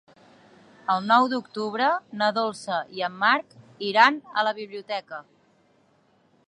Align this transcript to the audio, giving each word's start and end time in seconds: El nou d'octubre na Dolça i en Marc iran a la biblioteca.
El 0.93 1.03
nou 1.09 1.27
d'octubre 1.33 1.89
na 2.21 2.31
Dolça 2.39 2.79
i 2.99 3.05
en 3.09 3.21
Marc 3.25 3.55
iran 3.91 4.19
a 4.43 4.49
la 4.51 4.57
biblioteca. 4.63 5.23